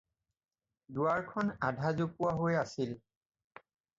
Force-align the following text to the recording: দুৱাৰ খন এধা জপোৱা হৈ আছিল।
দুৱাৰ 0.97 1.19
খন 1.33 1.51
এধা 1.69 1.91
জপোৱা 2.01 2.33
হৈ 2.39 2.57
আছিল। 2.65 2.95